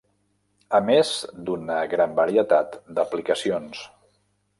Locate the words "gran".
1.91-2.15